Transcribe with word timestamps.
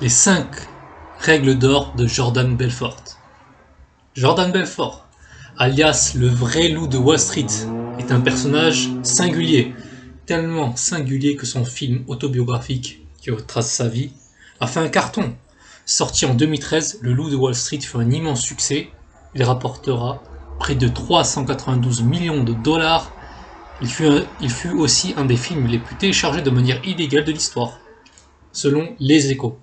Les 0.00 0.08
5 0.08 0.46
règles 1.18 1.58
d'or 1.58 1.92
de 1.96 2.06
Jordan 2.06 2.56
Belfort. 2.56 3.02
Jordan 4.14 4.52
Belfort, 4.52 5.08
alias 5.56 6.12
le 6.14 6.28
vrai 6.28 6.68
loup 6.68 6.86
de 6.86 6.96
Wall 6.96 7.18
Street, 7.18 7.48
est 7.98 8.12
un 8.12 8.20
personnage 8.20 8.90
singulier, 9.02 9.74
tellement 10.24 10.76
singulier 10.76 11.34
que 11.34 11.46
son 11.46 11.64
film 11.64 12.04
autobiographique, 12.06 13.00
qui 13.20 13.32
retrace 13.32 13.72
sa 13.72 13.88
vie, 13.88 14.12
a 14.60 14.68
fait 14.68 14.78
un 14.78 14.88
carton. 14.88 15.34
Sorti 15.84 16.26
en 16.26 16.34
2013, 16.34 17.00
Le 17.02 17.12
Loup 17.12 17.28
de 17.28 17.34
Wall 17.34 17.56
Street 17.56 17.80
fut 17.80 17.96
un 17.96 18.08
immense 18.12 18.42
succès. 18.42 18.90
Il 19.34 19.42
rapportera 19.42 20.22
près 20.60 20.76
de 20.76 20.86
392 20.86 22.02
millions 22.02 22.44
de 22.44 22.52
dollars. 22.52 23.10
Il 23.80 23.90
fut, 23.90 24.70
aussi 24.76 25.14
un 25.16 25.24
des 25.24 25.36
films 25.36 25.66
les 25.66 25.80
plus 25.80 25.96
téléchargés 25.96 26.42
de 26.42 26.50
manière 26.50 26.80
illégale 26.86 27.24
de 27.24 27.32
l'histoire, 27.32 27.80
selon 28.52 28.94
Les 29.00 29.32
Échos. 29.32 29.58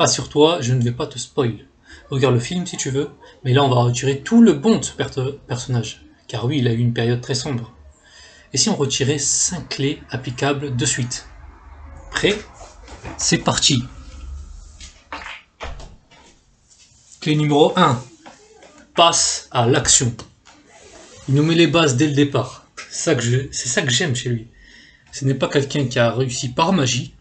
Rassure-toi, 0.00 0.62
je 0.62 0.72
ne 0.72 0.82
vais 0.82 0.92
pas 0.92 1.06
te 1.06 1.18
spoil. 1.18 1.66
Regarde 2.08 2.32
le 2.32 2.40
film 2.40 2.66
si 2.66 2.78
tu 2.78 2.88
veux, 2.88 3.10
mais 3.44 3.52
là 3.52 3.62
on 3.62 3.68
va 3.68 3.82
retirer 3.82 4.20
tout 4.20 4.40
le 4.40 4.54
bon 4.54 4.78
de 4.78 4.82
ce 4.82 4.92
per- 4.92 5.38
personnage, 5.46 6.06
car 6.26 6.46
oui, 6.46 6.56
il 6.56 6.68
a 6.68 6.72
eu 6.72 6.78
une 6.78 6.94
période 6.94 7.20
très 7.20 7.34
sombre. 7.34 7.70
Et 8.54 8.56
si 8.56 8.70
on 8.70 8.76
retirait 8.76 9.18
5 9.18 9.68
clés 9.68 10.02
applicables 10.08 10.74
de 10.74 10.86
suite? 10.86 11.28
Prêt? 12.10 12.34
C'est 13.18 13.36
parti 13.44 13.82
Clé 17.20 17.36
numéro 17.36 17.74
1. 17.76 18.02
Passe 18.94 19.48
à 19.50 19.66
l'action. 19.66 20.14
Il 21.28 21.34
nous 21.34 21.42
met 21.42 21.54
les 21.54 21.66
bases 21.66 21.96
dès 21.96 22.06
le 22.06 22.14
départ. 22.14 22.64
C'est 22.88 23.14
ça 23.52 23.82
que 23.82 23.90
j'aime 23.90 24.16
chez 24.16 24.30
lui. 24.30 24.48
Ce 25.12 25.26
n'est 25.26 25.34
pas 25.34 25.48
quelqu'un 25.48 25.84
qui 25.88 25.98
a 25.98 26.10
réussi 26.10 26.48
par 26.48 26.72
magie. 26.72 27.12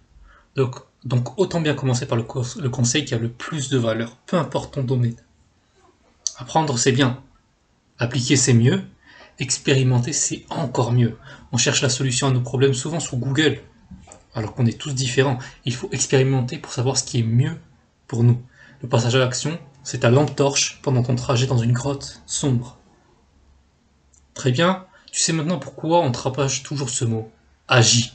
Donc, 0.55 0.77
donc 1.05 1.39
autant 1.39 1.61
bien 1.61 1.73
commencer 1.73 2.05
par 2.05 2.17
le, 2.17 2.23
co- 2.23 2.45
le 2.59 2.69
conseil 2.69 3.05
qui 3.05 3.13
a 3.13 3.17
le 3.17 3.29
plus 3.29 3.69
de 3.69 3.77
valeur, 3.77 4.17
peu 4.25 4.37
importe 4.37 4.73
ton 4.73 4.83
domaine. 4.83 5.15
Apprendre, 6.37 6.77
c'est 6.77 6.91
bien. 6.91 7.21
Appliquer, 7.97 8.35
c'est 8.35 8.53
mieux. 8.53 8.83
Expérimenter, 9.39 10.13
c'est 10.13 10.45
encore 10.49 10.91
mieux. 10.91 11.17
On 11.51 11.57
cherche 11.57 11.81
la 11.81 11.89
solution 11.89 12.27
à 12.27 12.31
nos 12.31 12.41
problèmes 12.41 12.73
souvent 12.73 12.99
sur 12.99 13.17
Google, 13.17 13.61
alors 14.33 14.53
qu'on 14.53 14.65
est 14.65 14.77
tous 14.77 14.93
différents. 14.93 15.37
Il 15.65 15.73
faut 15.73 15.89
expérimenter 15.91 16.57
pour 16.57 16.73
savoir 16.73 16.97
ce 16.97 17.03
qui 17.03 17.19
est 17.19 17.23
mieux 17.23 17.57
pour 18.07 18.23
nous. 18.23 18.41
Le 18.81 18.89
passage 18.89 19.15
à 19.15 19.19
l'action, 19.19 19.57
c'est 19.83 19.99
ta 19.99 20.09
lampe 20.09 20.35
torche 20.35 20.79
pendant 20.81 21.03
ton 21.03 21.15
trajet 21.15 21.47
dans 21.47 21.57
une 21.57 21.73
grotte 21.73 22.21
sombre. 22.25 22.77
Très 24.33 24.51
bien, 24.51 24.85
tu 25.11 25.21
sais 25.21 25.33
maintenant 25.33 25.59
pourquoi 25.59 26.01
on 26.01 26.11
trapage 26.11 26.63
toujours 26.63 26.89
ce 26.89 27.05
mot. 27.05 27.31
Agis. 27.67 28.13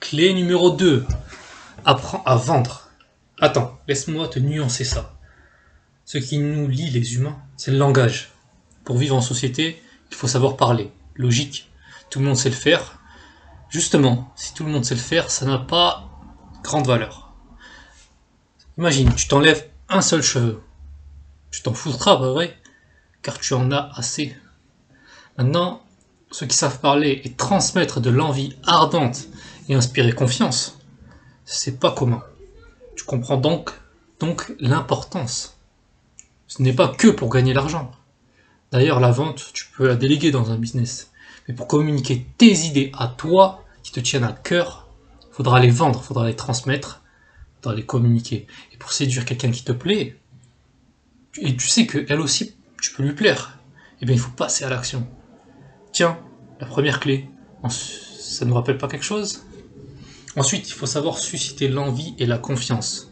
Clé 0.00 0.32
numéro 0.32 0.70
2. 0.70 1.06
Apprends 1.84 2.22
à 2.24 2.34
vendre. 2.34 2.88
Attends, 3.38 3.78
laisse-moi 3.86 4.28
te 4.28 4.38
nuancer 4.38 4.82
ça. 4.82 5.14
Ce 6.06 6.16
qui 6.16 6.38
nous 6.38 6.66
lie 6.68 6.90
les 6.90 7.14
humains, 7.14 7.38
c'est 7.58 7.70
le 7.70 7.76
langage. 7.76 8.32
Pour 8.82 8.96
vivre 8.96 9.14
en 9.14 9.20
société, 9.20 9.80
il 10.10 10.16
faut 10.16 10.26
savoir 10.26 10.56
parler. 10.56 10.90
Logique. 11.14 11.70
Tout 12.08 12.18
le 12.18 12.24
monde 12.24 12.38
sait 12.38 12.48
le 12.48 12.54
faire. 12.56 12.98
Justement, 13.68 14.32
si 14.36 14.54
tout 14.54 14.64
le 14.64 14.72
monde 14.72 14.86
sait 14.86 14.94
le 14.94 15.00
faire, 15.00 15.30
ça 15.30 15.44
n'a 15.44 15.58
pas 15.58 16.08
grande 16.64 16.86
valeur. 16.86 17.34
Imagine, 18.78 19.14
tu 19.14 19.28
t'enlèves 19.28 19.68
un 19.90 20.00
seul 20.00 20.22
cheveu. 20.22 20.62
Tu 21.50 21.60
t'en 21.60 21.74
foutras, 21.74 22.16
pas 22.16 22.32
vrai? 22.32 22.58
Car 23.20 23.38
tu 23.38 23.52
en 23.52 23.70
as 23.70 23.90
assez. 23.94 24.34
Maintenant, 25.36 25.82
ceux 26.30 26.46
qui 26.46 26.56
savent 26.56 26.80
parler 26.80 27.20
et 27.22 27.34
transmettre 27.34 28.00
de 28.00 28.10
l'envie 28.10 28.56
ardente 28.64 29.28
et 29.70 29.74
inspirer 29.74 30.12
confiance, 30.12 30.78
c'est 31.44 31.78
pas 31.78 31.92
commun. 31.92 32.22
Tu 32.96 33.04
comprends 33.04 33.36
donc, 33.36 33.70
donc 34.18 34.52
l'importance. 34.58 35.56
Ce 36.48 36.60
n'est 36.60 36.72
pas 36.72 36.88
que 36.88 37.06
pour 37.06 37.30
gagner 37.30 37.54
l'argent. 37.54 37.92
D'ailleurs, 38.72 38.98
la 38.98 39.12
vente, 39.12 39.50
tu 39.52 39.66
peux 39.76 39.86
la 39.86 39.94
déléguer 39.94 40.32
dans 40.32 40.50
un 40.50 40.58
business. 40.58 41.12
Mais 41.46 41.54
pour 41.54 41.68
communiquer 41.68 42.26
tes 42.36 42.52
idées 42.66 42.90
à 42.98 43.06
toi, 43.06 43.64
qui 43.84 43.92
te 43.92 44.00
tiennent 44.00 44.24
à 44.24 44.32
cœur, 44.32 44.88
il 45.22 45.34
faudra 45.34 45.60
les 45.60 45.70
vendre, 45.70 46.02
faudra 46.02 46.26
les 46.26 46.34
transmettre, 46.34 47.02
faudra 47.56 47.76
les 47.76 47.86
communiquer. 47.86 48.48
Et 48.72 48.76
pour 48.76 48.92
séduire 48.92 49.24
quelqu'un 49.24 49.52
qui 49.52 49.62
te 49.62 49.72
plaît, 49.72 50.18
et 51.38 51.56
tu 51.56 51.68
sais 51.68 51.86
qu'elle 51.86 52.20
aussi, 52.20 52.56
tu 52.82 52.92
peux 52.92 53.04
lui 53.04 53.14
plaire, 53.14 53.56
eh 54.00 54.04
bien 54.04 54.16
il 54.16 54.20
faut 54.20 54.32
passer 54.32 54.64
à 54.64 54.68
l'action. 54.68 55.06
Tiens, 55.92 56.18
la 56.58 56.66
première 56.66 56.98
clé, 56.98 57.30
ça 57.68 58.44
ne 58.44 58.50
nous 58.50 58.56
rappelle 58.56 58.78
pas 58.78 58.88
quelque 58.88 59.04
chose? 59.04 59.44
Ensuite, 60.36 60.68
il 60.68 60.72
faut 60.72 60.86
savoir 60.86 61.18
susciter 61.18 61.68
l'envie 61.68 62.14
et 62.18 62.26
la 62.26 62.38
confiance. 62.38 63.10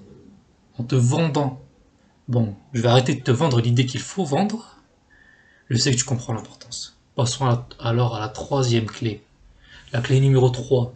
En 0.79 0.85
te 0.85 0.95
vendant. 0.95 1.61
Bon, 2.29 2.55
je 2.73 2.83
vais 2.83 2.89
arrêter 2.89 3.15
de 3.15 3.23
te 3.23 3.31
vendre 3.31 3.61
l'idée 3.61 3.87
qu'il 3.87 4.01
faut 4.01 4.25
vendre. 4.25 4.77
Je 5.71 5.77
sais 5.77 5.91
que 5.91 5.97
tu 5.97 6.05
comprends 6.05 6.33
l'importance. 6.35 6.97
Passons 7.17 7.65
alors 7.81 8.15
à 8.15 8.21
la 8.21 8.29
troisième 8.29 8.87
clé. 8.87 9.23
La 9.93 10.01
clé 10.01 10.21
numéro 10.21 10.51
3. 10.51 10.95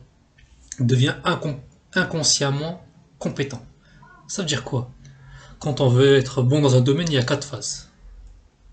Deviens 0.79 1.21
incon- 1.25 1.59
inconsciemment 1.95 2.85
compétent. 3.19 3.65
Ça 4.29 4.43
veut 4.43 4.49
dire 4.49 4.65
quoi? 4.65 4.91
Quand 5.59 5.81
on 5.81 5.89
veut 5.89 6.17
être 6.17 6.43
bon 6.43 6.61
dans 6.61 6.77
un 6.77 6.81
domaine, 6.81 7.09
il 7.09 7.15
y 7.15 7.19
a 7.19 7.23
quatre 7.25 7.47
phases. 7.47 7.89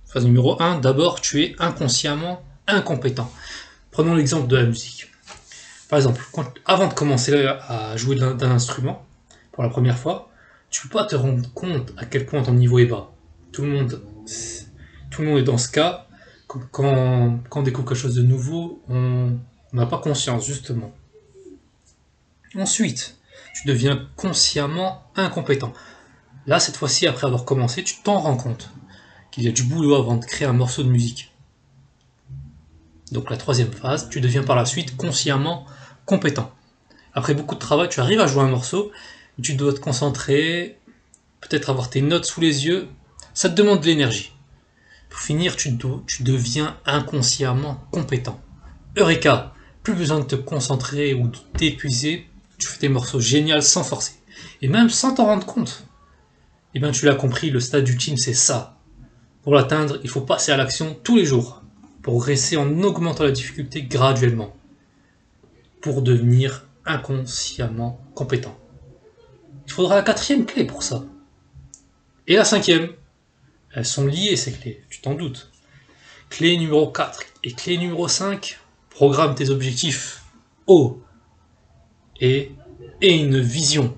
Phase 0.06 0.26
numéro 0.26 0.62
1, 0.62 0.80
d'abord 0.80 1.22
tu 1.22 1.44
es 1.44 1.56
inconsciemment 1.60 2.42
incompétent. 2.68 3.32
Prenons 3.92 4.16
l'exemple 4.16 4.48
de 4.48 4.58
la 4.58 4.66
musique. 4.66 5.09
Par 5.90 5.98
exemple, 5.98 6.24
avant 6.66 6.88
de 6.88 6.94
commencer 6.94 7.34
à 7.46 7.98
jouer 7.98 8.16
d'un 8.16 8.52
instrument, 8.52 9.04
pour 9.52 9.64
la 9.64 9.70
première 9.70 9.98
fois, 9.98 10.30
tu 10.70 10.88
peux 10.88 10.90
pas 11.00 11.06
te 11.06 11.16
rendre 11.16 11.52
compte 11.54 11.94
à 11.98 12.06
quel 12.06 12.28
point 12.28 12.44
ton 12.44 12.54
niveau 12.54 12.78
est 12.78 12.86
bas. 12.86 13.12
Tout 13.52 13.64
le 13.64 13.70
monde, 13.70 14.02
tout 15.10 15.24
le 15.24 15.28
monde 15.28 15.40
est 15.40 15.44
dans 15.44 15.58
ce 15.58 15.68
cas. 15.70 16.06
Quand, 16.48 16.62
quand 16.72 17.60
on 17.60 17.64
découvre 17.64 17.88
quelque 17.88 17.98
chose 17.98 18.16
de 18.16 18.22
nouveau, 18.22 18.82
on 18.88 19.38
n'a 19.74 19.88
pas 19.88 19.98
conscience, 19.98 20.46
justement. 20.46 20.92
Ensuite, 22.56 23.18
tu 23.56 23.68
deviens 23.68 24.08
consciemment 24.16 25.04
incompétent. 25.16 25.74
Là, 26.46 26.60
cette 26.60 26.78
fois-ci, 26.78 27.08
après 27.08 27.26
avoir 27.26 27.46
commencé, 27.46 27.84
tu 27.84 27.96
t'en 28.04 28.20
rends 28.20 28.38
compte 28.38 28.70
qu'il 29.32 29.44
y 29.44 29.48
a 29.48 29.52
du 29.52 29.64
boulot 29.64 29.96
avant 29.96 30.18
de 30.18 30.26
créer 30.26 30.48
un 30.48 30.54
morceau 30.54 30.84
de 30.84 30.90
musique. 30.90 31.32
Donc 33.12 33.32
la 33.32 33.38
troisième 33.38 33.72
phase, 33.72 34.10
tu 34.10 34.22
deviens 34.22 34.44
par 34.44 34.56
la 34.56 34.66
suite 34.66 34.96
consciemment 34.96 35.66
compétent. 36.10 36.52
Après 37.14 37.36
beaucoup 37.36 37.54
de 37.54 37.60
travail, 37.60 37.88
tu 37.88 38.00
arrives 38.00 38.20
à 38.20 38.26
jouer 38.26 38.42
un 38.42 38.48
morceau, 38.50 38.92
tu 39.40 39.54
dois 39.54 39.74
te 39.74 39.80
concentrer, 39.80 40.80
peut-être 41.40 41.70
avoir 41.70 41.92
tes 41.92 42.02
notes 42.02 42.26
sous 42.26 42.42
les 42.42 42.66
yeux, 42.66 42.88
ça 43.36 43.48
te 43.48 43.54
demande 43.54 43.82
de 43.82 43.86
l'énergie. 43.86 44.34
Pour 45.10 45.20
finir, 45.20 45.56
tu, 45.56 45.78
deviens 46.22 46.78
inconsciemment 46.88 47.84
compétent. 47.92 48.42
Eureka 48.98 49.54
Plus 49.84 49.94
besoin 49.94 50.20
de 50.20 50.26
te 50.26 50.36
concentrer 50.36 51.14
ou 51.14 51.28
de 51.28 51.38
t'épuiser, 51.58 52.28
tu 52.58 52.68
fais 52.68 52.80
tes 52.80 52.90
morceaux 52.90 53.20
géniaux 53.20 53.62
sans 53.62 53.84
forcer. 53.84 54.14
Et 54.64 54.68
même 54.68 54.90
sans 54.90 55.14
t'en 55.14 55.26
rendre 55.26 55.46
compte. 55.46 55.86
Eh 56.74 56.80
bien, 56.80 56.92
tu 56.92 57.06
l'as 57.06 57.16
compris, 57.16 57.52
le 57.52 57.60
stade 57.60 57.88
ultime, 57.88 58.18
c'est 58.18 58.34
ça. 58.34 58.78
Pour 59.44 59.54
l'atteindre, 59.54 60.00
il 60.04 60.10
faut 60.10 60.22
passer 60.22 60.52
à 60.52 60.58
l'action 60.58 60.98
tous 61.04 61.18
les 61.18 61.26
jours, 61.26 61.62
progresser 62.02 62.58
en 62.58 62.82
augmentant 62.82 63.24
la 63.24 63.32
difficulté 63.32 63.84
graduellement, 63.84 64.56
pour 65.82 66.02
devenir 66.02 66.68
inconsciemment 66.86 68.02
compétent. 68.16 68.58
Il 69.66 69.72
faudra 69.72 69.96
la 69.96 70.02
quatrième 70.02 70.46
clé 70.46 70.66
pour 70.66 70.84
ça. 70.84 71.04
Et 72.28 72.36
la 72.36 72.46
cinquième. 72.46 72.90
Elles 73.72 73.86
sont 73.86 74.08
liées, 74.08 74.36
ces 74.36 74.52
clés, 74.52 74.84
tu 74.90 75.00
t'en 75.00 75.14
doutes. 75.14 75.52
Clé 76.30 76.58
numéro 76.58 76.92
4 76.92 77.22
et 77.44 77.54
clé 77.54 77.78
numéro 77.78 78.08
5, 78.08 78.60
programme 78.90 79.36
tes 79.36 79.52
objectifs 79.52 80.24
haut 80.66 81.02
et, 82.20 82.52
et 83.02 83.16
une 83.16 83.40
vision. 83.40 83.96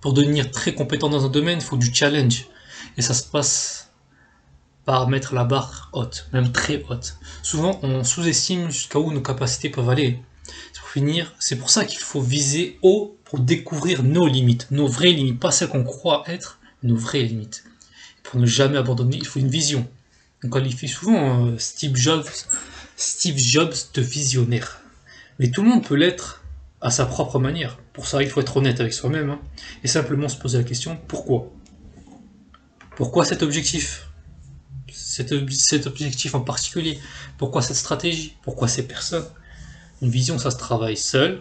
Pour 0.00 0.12
devenir 0.12 0.50
très 0.50 0.74
compétent 0.74 1.08
dans 1.08 1.24
un 1.24 1.30
domaine, 1.30 1.58
il 1.58 1.64
faut 1.64 1.78
du 1.78 1.92
challenge. 1.94 2.46
Et 2.96 3.02
ça 3.02 3.14
se 3.14 3.26
passe 3.26 3.90
par 4.84 5.08
mettre 5.08 5.34
la 5.34 5.44
barre 5.44 5.90
haute, 5.92 6.28
même 6.32 6.52
très 6.52 6.84
haute. 6.88 7.16
Souvent, 7.42 7.78
on 7.82 8.04
sous-estime 8.04 8.70
jusqu'à 8.70 8.98
où 8.98 9.12
nos 9.12 9.20
capacités 9.20 9.68
peuvent 9.68 9.90
aller. 9.90 10.20
Pour 10.78 10.88
finir, 10.88 11.34
c'est 11.38 11.56
pour 11.56 11.70
ça 11.70 11.84
qu'il 11.84 11.98
faut 11.98 12.20
viser 12.20 12.78
haut 12.82 13.18
pour 13.24 13.40
découvrir 13.40 14.02
nos 14.02 14.26
limites, 14.26 14.68
nos 14.70 14.86
vraies 14.86 15.12
limites, 15.12 15.40
pas 15.40 15.50
celles 15.50 15.68
qu'on 15.68 15.84
croit 15.84 16.24
être, 16.26 16.58
nos 16.82 16.96
vraies 16.96 17.22
limites. 17.22 17.64
Pour 18.22 18.40
ne 18.40 18.46
jamais 18.46 18.78
abandonner, 18.78 19.16
il 19.16 19.26
faut 19.26 19.40
une 19.40 19.50
vision. 19.50 19.88
On 20.44 20.48
qualifie 20.48 20.88
souvent 20.88 21.46
euh, 21.46 21.58
Steve 21.58 21.96
Jobs, 21.96 22.26
Steve 22.96 23.38
Jobs 23.38 23.74
de 23.94 24.00
visionnaire. 24.02 24.80
Mais 25.38 25.50
tout 25.50 25.62
le 25.62 25.68
monde 25.68 25.84
peut 25.84 25.96
l'être 25.96 26.42
à 26.80 26.90
sa 26.90 27.04
propre 27.06 27.38
manière. 27.38 27.78
Pour 27.92 28.06
ça, 28.06 28.22
il 28.22 28.28
faut 28.28 28.40
être 28.40 28.56
honnête 28.56 28.80
avec 28.80 28.92
soi-même 28.92 29.30
hein, 29.30 29.40
et 29.82 29.88
simplement 29.88 30.28
se 30.28 30.36
poser 30.36 30.58
la 30.58 30.64
question 30.64 30.98
pourquoi? 31.08 31.50
Pourquoi 32.96 33.24
cet 33.24 33.42
objectif? 33.42 34.08
Cet, 34.92 35.32
ob- 35.32 35.50
cet 35.50 35.86
objectif 35.86 36.34
en 36.34 36.40
particulier? 36.40 36.98
Pourquoi 37.38 37.60
cette 37.62 37.76
stratégie? 37.76 38.36
Pourquoi 38.42 38.68
ces 38.68 38.86
personnes? 38.86 39.26
Une 40.02 40.10
vision, 40.10 40.38
ça 40.38 40.50
se 40.50 40.58
travaille 40.58 40.96
seul, 40.96 41.40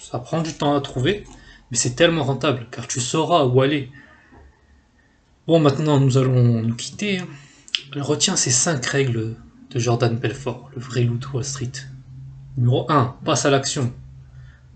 ça 0.00 0.18
prend 0.18 0.42
du 0.42 0.52
temps 0.52 0.74
à 0.74 0.80
trouver, 0.80 1.24
Mais 1.70 1.76
c'est 1.76 1.94
tellement 1.94 2.24
rentable, 2.24 2.66
car 2.70 2.86
tu 2.86 3.00
sauras 3.00 3.44
où 3.44 3.60
aller. 3.62 3.90
Bon, 5.46 5.58
maintenant, 5.58 5.98
nous 5.98 6.18
allons 6.18 6.62
nous 6.62 6.74
quitter. 6.74 7.22
Retiens 7.96 8.36
ces 8.36 8.50
5 8.50 8.84
règles 8.84 9.36
de 9.70 9.78
Jordan 9.78 10.16
Belfort, 10.16 10.70
le 10.74 10.80
vrai 10.80 11.02
loup 11.02 11.18
de 11.18 11.26
Wall 11.26 11.44
Street. 11.44 11.72
Numéro 12.56 12.90
1, 12.90 13.16
passe 13.24 13.46
à 13.46 13.50
l'action. 13.50 13.92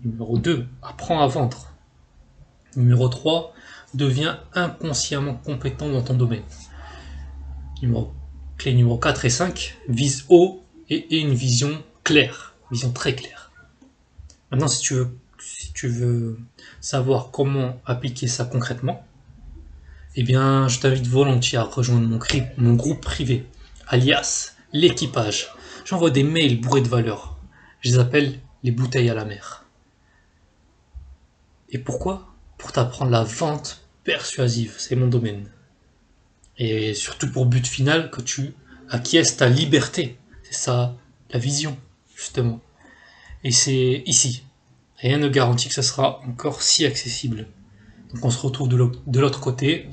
Numéro 0.03 0.37
2, 0.39 0.65
apprends 0.81 1.21
à 1.21 1.27
vendre. 1.27 1.71
Numéro 2.75 3.07
3, 3.07 3.53
deviens 3.93 4.39
inconsciemment 4.53 5.35
compétent 5.35 5.89
dans 5.89 6.01
ton 6.01 6.15
domaine. 6.15 6.43
Numéro, 7.81 8.11
clé 8.57 8.73
numéro 8.73 8.97
4 8.97 9.25
et 9.25 9.29
5, 9.29 9.77
vise 9.87 10.25
haut 10.29 10.63
et 10.89 11.15
aie 11.15 11.21
une 11.21 11.33
vision 11.33 11.83
claire, 12.03 12.55
vision 12.71 12.91
très 12.91 13.15
claire. 13.15 13.51
Maintenant, 14.51 14.67
si 14.67 14.81
tu 14.81 14.93
veux, 14.93 15.17
si 15.39 15.73
tu 15.73 15.87
veux 15.87 16.39
savoir 16.81 17.31
comment 17.31 17.79
appliquer 17.85 18.27
ça 18.27 18.45
concrètement, 18.45 19.05
eh 20.15 20.23
bien, 20.23 20.67
je 20.67 20.79
t'invite 20.79 21.07
volontiers 21.07 21.57
à 21.57 21.63
rejoindre 21.63 22.07
mon, 22.07 22.19
mon 22.57 22.73
groupe 22.73 23.01
privé, 23.01 23.45
alias 23.87 24.55
l'équipage. 24.73 25.49
J'envoie 25.85 26.09
des 26.09 26.23
mails 26.23 26.59
bourrés 26.59 26.81
de 26.81 26.87
valeur. 26.87 27.37
Je 27.81 27.91
les 27.91 27.99
appelle 27.99 28.39
les 28.63 28.71
bouteilles 28.71 29.09
à 29.09 29.13
la 29.13 29.25
mer. 29.25 29.65
Et 31.69 31.77
pourquoi? 31.77 32.33
Pour 32.57 32.71
t'apprendre 32.71 33.11
la 33.11 33.23
vente 33.23 33.85
persuasive, 34.03 34.75
c'est 34.77 34.95
mon 34.95 35.07
domaine. 35.07 35.49
Et 36.57 36.93
surtout 36.93 37.31
pour 37.31 37.45
but 37.45 37.67
final 37.67 38.09
que 38.09 38.21
tu 38.21 38.53
acquiesces 38.89 39.37
ta 39.37 39.47
liberté. 39.47 40.17
C'est 40.43 40.55
ça 40.55 40.95
la 41.29 41.39
vision, 41.39 41.77
justement. 42.17 42.59
Et 43.43 43.51
c'est 43.51 44.03
ici. 44.05 44.43
Rien 44.97 45.19
ne 45.19 45.29
garantit 45.29 45.67
que 45.67 45.73
ça 45.73 45.83
sera 45.83 46.21
encore 46.27 46.61
si 46.61 46.85
accessible. 46.85 47.47
Donc 48.13 48.25
on 48.25 48.31
se 48.31 48.39
retrouve 48.39 48.67
de 48.67 49.19
l'autre 49.19 49.39
côté. 49.39 49.87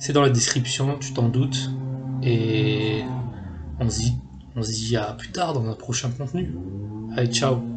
C'est 0.00 0.12
dans 0.12 0.22
la 0.22 0.30
description, 0.30 0.98
tu 0.98 1.14
t'en 1.14 1.28
doutes. 1.28 1.70
Et 2.22 3.02
on 3.78 3.88
se 3.88 4.72
dit, 4.72 4.96
à 4.96 5.12
plus 5.12 5.30
tard 5.30 5.52
dans 5.54 5.66
un 5.68 5.74
prochain 5.74 6.10
contenu. 6.10 6.54
Allez, 7.16 7.32
ciao 7.32 7.73